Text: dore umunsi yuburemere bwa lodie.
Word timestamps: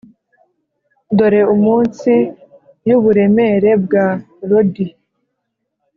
dore 1.17 1.41
umunsi 1.55 2.13
yuburemere 2.87 3.71
bwa 3.83 4.05
lodie. 4.49 4.93